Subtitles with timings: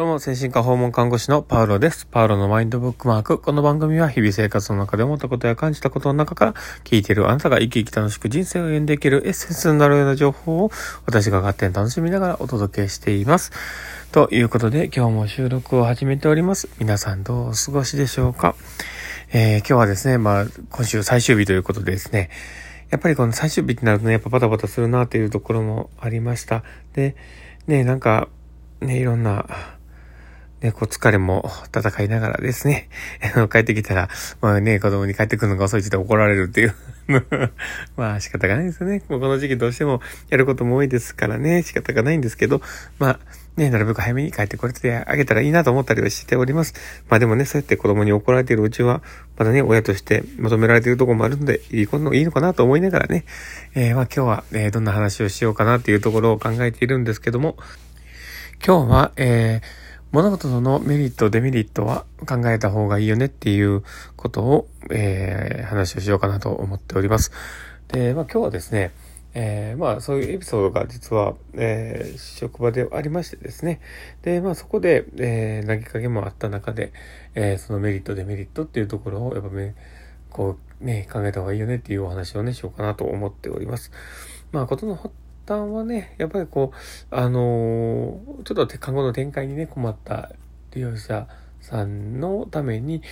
[0.00, 2.06] どうも、精神科訪問看護師のパウロです。
[2.06, 3.38] パウロのマインドブックマーク。
[3.38, 10.70] この番組は日々生活の中で思ったことや感じたことの中から聞いているあなたが生き生き楽しく人生を歩んでいけるエッセンスになるような情報を
[11.04, 13.52] 私が勝手に楽しみながらお届けしています。
[14.10, 16.70] ということで今日も収録を始めております。
[16.78, 18.54] 皆さんどうお過ごしでしょうか？
[19.32, 22.30] えー、今日はですね、まあ今週最終日ということでですね、
[22.88, 26.64] やっぱりこの最終日ってなるとね、やっぱバタバタするなというところもありました。
[26.94, 27.16] で、
[27.66, 28.28] ね、なんか、
[28.80, 29.44] ね、いろんな、
[30.62, 32.88] ね、こう疲れも戦いながらですね、
[33.50, 34.10] 帰ってきたら、
[34.42, 36.74] まあね、子供に帰ってくるのが遅いって怒られるっていう
[37.96, 39.02] まあ仕方がないですよね。
[39.08, 42.60] もうこの時期どうしてもやることも多いですからね、仕方がないんですけど、
[42.98, 43.20] まあ
[43.56, 46.74] ね、なるべく早めに帰ってこれてあげたらいいなと思ったりはしております。
[47.08, 49.02] まあでもね、そうやって子供に怒られているうちは、
[49.38, 53.24] まだね、親として求められているところもあるので、いいのいいのかなと思いながらね、
[53.74, 57.56] えー、まあ今日は、え、どんな話をしようかなっていうところを考えているんですけども、
[58.64, 63.84] 今日は、えー物事のメリット、デメリットは考えた方がいいよねっていう
[64.16, 67.30] ことを、えー、話をしようかなと思っております。
[67.86, 68.90] で、まあ今日はですね、
[69.34, 73.80] えー、まあそういうエピソードが実は、えー、職場でありましてですね。
[74.22, 76.92] で、まあそこで、えー、投げかけもあった中で、
[77.36, 79.76] えー、そのメリット、デメリットっていうところをやっぱね、
[80.28, 83.92] こうね、考えた方がいいよねっていうお話をね、しようかなと思っております。
[84.50, 85.14] まあことの発
[85.50, 90.30] 端はね、やっぱりこう、あのー、ちょっと看護の展開にね、困った
[90.72, 91.26] 利用者
[91.60, 93.02] さんのために、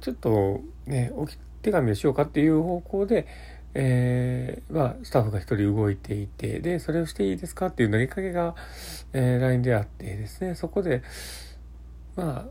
[0.00, 1.26] ちょっとね、お
[1.60, 3.26] 手紙をしようかっていう方向で、
[3.74, 8.54] えー、まあ、スタッフが一人動いていて、で、それをしていいですかっていう投げかけが、
[9.12, 11.02] えー、LINE であってですね、そこで、
[12.16, 12.48] ま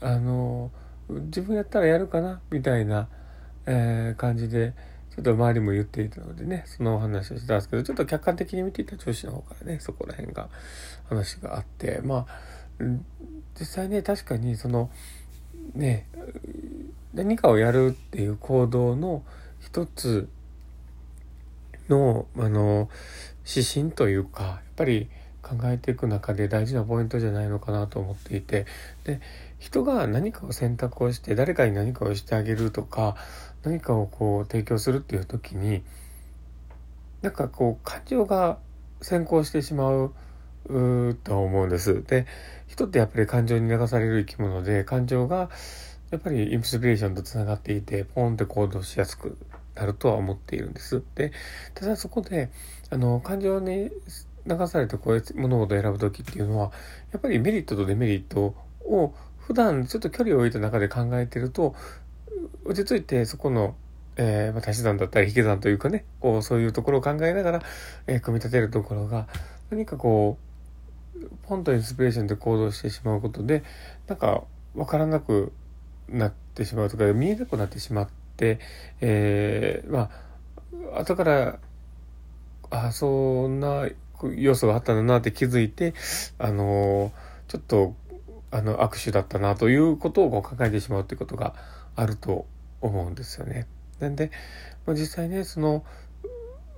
[0.00, 3.08] あ、あのー、自分やったらやるかなみたいな、
[3.66, 4.72] えー、感じで、
[5.18, 10.48] ちょっと周りも言っていたのでね、そのお話をしたんですけど、ちょっと客観的に見ていた調子の方からね、そこら辺が
[11.08, 12.84] 話があって、まあ、
[13.58, 14.90] 実際ね、確かにその、
[15.74, 16.06] ね、
[17.14, 19.24] 何かをやるっていう行動の
[19.58, 20.28] 一つ
[21.88, 22.88] の、あの、
[23.44, 25.08] 指針というか、やっぱり
[25.42, 28.66] 考えていく中で大事なポイントじゃないのかなと思っていて、
[29.02, 29.20] で、
[29.58, 33.16] 人が何かを選択をして誰かに何かをしてあげるとか
[33.62, 35.82] 何かをこう提供するっていう時に
[37.22, 38.58] なんかこう感情が
[39.00, 40.12] 先行してしまう
[41.24, 42.02] と思うんです。
[42.04, 42.26] で
[42.66, 45.50] 人ってやっぱり感情に流される生き物で感情が
[46.10, 49.36] やっぱりインスピレーションとつながっていてポンって行動しやすく
[49.74, 51.02] なるとは思っているんです。
[51.14, 51.32] で
[51.74, 52.50] ただそこで
[52.90, 53.90] あの感情に
[54.46, 56.72] 流されてこういう物事を選ぶ時っていうのは
[57.12, 58.54] やっぱりメリットとデメリット
[58.84, 61.74] を普段ちょっと距離を置いた中で考えてると
[62.64, 63.74] 落ち着いてそこの、
[64.16, 67.62] えー、まあ、足し算だったり引き算というかねこうそういうところを考えながら、
[68.06, 69.26] えー、組み立てるところが
[69.70, 70.48] 何かこう
[71.46, 73.64] ポンとインスピレーションで行動してしまうことで
[74.06, 74.42] なんか
[74.74, 75.52] 分からなく
[76.08, 78.58] なってしまうとか見えなくなってしまって、
[79.00, 80.10] えー、ま
[80.94, 81.58] あ後から
[82.70, 83.88] あそんな
[84.36, 85.94] 要素があったんだなって気づいて
[86.38, 87.12] あの
[87.46, 87.94] ちょっと
[88.50, 91.54] あの握手だったなということをこう考えてしまうということが
[91.98, 92.46] あると
[92.80, 93.66] 思うんですよね。
[93.98, 94.30] なんで、
[94.86, 95.84] まあ、実際ねその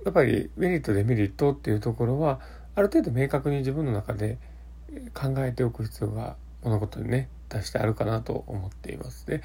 [0.03, 2.39] やっぱりメリットデメリットっていうところは
[2.73, 4.39] ある程度明確に自分の中で
[5.13, 9.27] 考えておく必要が物事にね出してあるかなと思っています。
[9.27, 9.43] で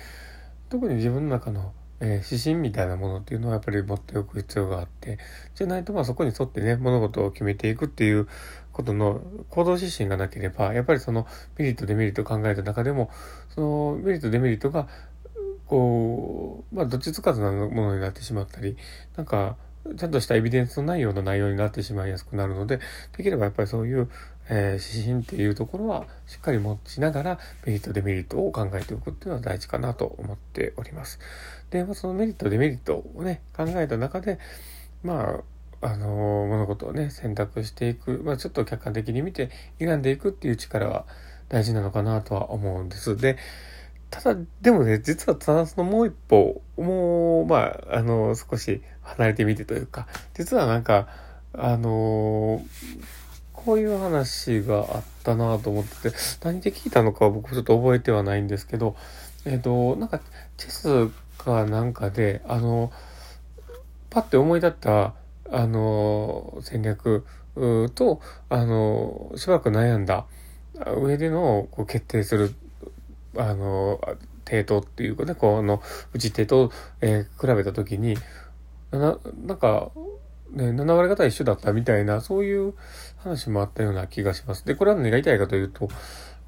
[0.70, 5.18] 特に自分の中のえー、指針みたいなものっていうのはやっぱり持っておく必要があって
[5.54, 8.28] じゃないとまあそこに沿ってね物事を決めていくっていう
[8.72, 11.26] ことの行動指針がなければやっぱりその
[11.56, 13.10] メリットデメリットを考えた中でも
[13.54, 14.88] そのメリットデメリットが
[15.66, 18.76] こうまあどっちつかずなものになってしまったり
[19.16, 19.56] なんか
[19.96, 22.80] ちゃんとしたエビデンスのないような内容になってしまいやすくなるので
[23.16, 24.08] できればやっぱりそういう
[24.48, 31.18] えー、指針っていうところはしっかり持ちながらメリットデメリットを考えておくっていうのは大事かなと思っております。
[31.70, 34.38] で、まあ、そのメリットデメリットをね考えた中で
[35.02, 35.40] まあ
[35.82, 41.04] あの、物事をね選択していく、まあ、ちょっと客観的に見て選んでいくっていう力は
[41.48, 43.16] 大事なのかなとは思うんです。
[43.16, 43.36] で
[44.10, 51.08] ただ、でもね、実はただそのもう一歩、もう、まあ、あの、少し離れてみてというか、実はなんか、
[51.58, 52.62] あの
[53.52, 58.94] こういう話があったなと思ってて、何で聞いたのかは僕ちょっと覚えてはないんですけど、
[59.44, 60.20] えっ、ー、と、なんか、
[60.56, 62.92] チェスかなんかで、あの、
[64.10, 65.14] パッて思い立った、
[65.50, 67.24] あの、戦略
[67.94, 70.26] と、あの、しばらく悩んだ
[70.96, 72.54] 上でのこう決定する、
[73.38, 74.00] あの、
[74.44, 78.16] 帝都っていうかね、この、打ち手と、えー、比べたときに、
[78.90, 79.90] な、なんか、
[80.52, 82.74] ね、7割方一緒だったみたいな、そういう
[83.18, 84.64] 話もあったような気がします。
[84.64, 85.88] で、これは何が言いたいかというと、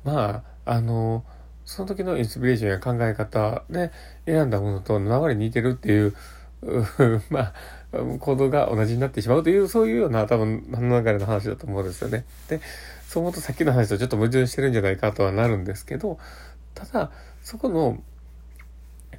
[0.05, 1.25] まあ、あの、
[1.64, 3.91] その時のインスピレーションや考え方で
[4.25, 6.14] 選んだものと7割似てるっていう、
[7.31, 7.55] まあ、
[8.19, 12.25] 行動が同じになってしまうという、そういうような多分、何の流れの話だと思うんですよね。
[12.49, 12.61] で、
[13.06, 16.19] そう思うとさっきの話とちょっと矛盾してるんじゃないかとはなるんですけど、
[16.79, 17.11] ただ、
[17.43, 17.99] そこの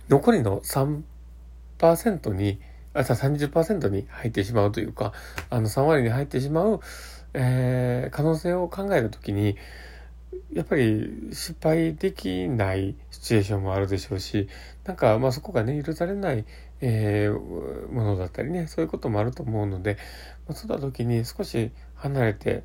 [0.07, 2.59] 残りの3%に、
[2.93, 5.11] あ、30%に入ってしまうというか、
[5.49, 6.79] あの3割に入ってしまう、
[7.33, 9.57] えー、可能性を考えるときに、
[10.53, 14.47] やっぱり失敗できないシチュエーションもあるでしょうし、
[14.85, 16.45] なんかまあそこがね、許されない、
[16.81, 19.97] えー、ものだったりね、そういうこともあると思うので、
[20.47, 22.63] まあ、そうだ時に少し離れて、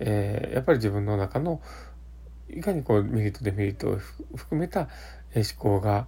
[0.00, 1.60] えー、やっぱり自分の中の
[2.52, 3.98] いかにこうメリットデメリットを
[4.36, 4.88] 含めた
[5.34, 6.06] 思考が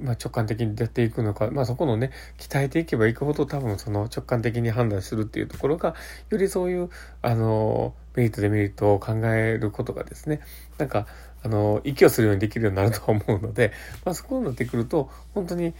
[0.00, 5.94] まあ、直感的にやっていくのか、まあ、そこのね鍛えていけばいくほど多分その直感的に判断するっていうところが
[6.30, 6.88] よりそういう
[7.20, 10.40] あのメリットデメリットを考えることがですね
[10.78, 11.06] なんか
[11.42, 13.72] あの息をするようにできるようになると思うので、
[14.04, 15.74] まあ、そこになってくると本当に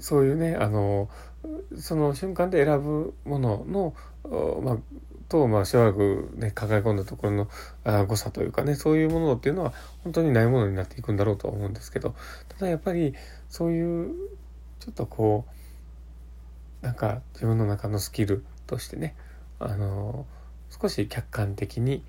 [0.00, 1.08] そういうねあの
[1.78, 3.94] その瞬間で選ぶものの、
[4.62, 4.78] まあ、
[5.28, 7.48] と、まあ、しばらくね、抱え込んだところの
[7.84, 9.72] あ誤差というかね、そういうものっていうのは
[10.04, 12.14] 本当にないものになっていくんだろうとは思うんですけど、
[12.48, 13.14] ただやっぱり
[13.48, 14.14] そういう、
[14.80, 15.44] ちょっとこ
[16.82, 19.16] う、なんか自分の中のスキルとしてね、
[19.58, 20.26] あの、
[20.70, 22.02] 少し客観的に、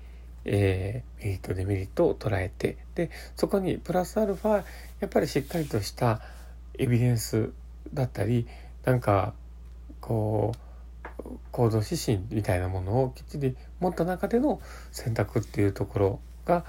[0.44, 4.64] えー、メリットデメリットを捉えてでそこにプラスアルファ
[5.00, 6.22] やっぱりしっかりとした
[6.78, 7.50] エビデンス
[7.92, 8.46] だったり
[8.88, 9.34] なんか
[10.00, 14.62] こう行動指針みたいなものをきっちり持った中での
[14.92, 16.64] 選択っていうところが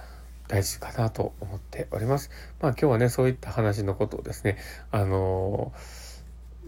[0.50, 2.30] 大事かなと思っております。
[2.60, 4.57] まあ今日はね、そういった話のことをですね、
[4.92, 5.71] あの、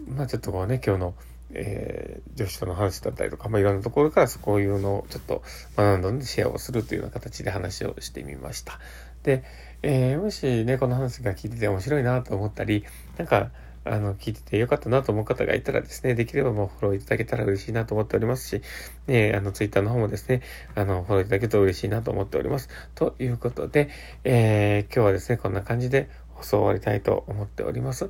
[0.08, 1.16] まあちょっとこうね、今日の、
[1.52, 5.44] えー、女子との話だったりとか、まあいろんなところからこういうのをちょっと
[5.76, 8.80] 学んだのでシェアをするというような形で話をしてみました。
[9.24, 9.44] で、
[9.82, 12.86] えー、もしね、この話が聞いてて面白いなと思ったり、
[13.18, 13.52] なんか、
[13.84, 18.62] あの、聞いててよかったなと思う方がいたらですね、できればもうフォローいただけたら嬉しいなと思っておりますし、
[19.08, 20.42] ね、あの、ツイッターの方もですね、
[20.76, 22.70] あの、フォローいただけると嬉しいなと思っております。
[22.94, 23.90] ということで、
[24.24, 28.10] えー、今日はですね、こんな感じで放送終わりたいと思っております。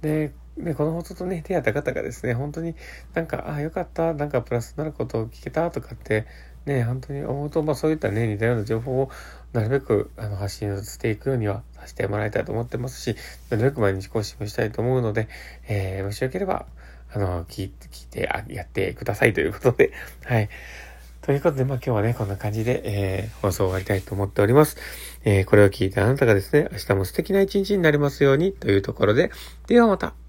[0.00, 2.74] で、ね、この放送とね、出会った方がですね、本当に
[3.14, 6.26] なんか、ああ、よかった、なんかプラスになることを聞けたとかって、
[6.66, 9.10] ね、本当に思うと、まあそういったね、似たような情報を
[9.52, 13.16] なるべくあの発信していくようにはさせてもらいたいと思ってますし、
[13.48, 15.28] なるべく毎日更新をしたいと思うので、
[15.68, 16.66] えー、もしよければ、
[17.12, 19.92] あの、聞いて、聞いてあ、やってくださいということで、
[20.24, 20.48] はい。
[21.22, 24.76] ということで、まあ今日はね、こんな感じで、えー、放送終わりたいと思っております。
[25.24, 29.30] えー、これを聞いてあなたがですね、明日も素敵な一日になりますようにというところで、
[29.66, 30.19] ではまた。